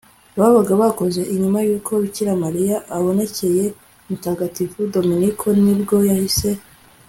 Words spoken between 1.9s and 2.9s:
bikira mariya